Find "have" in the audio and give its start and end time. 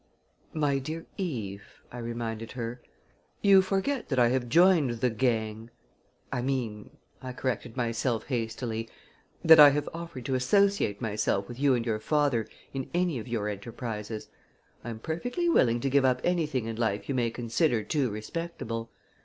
4.29-4.49, 9.69-9.87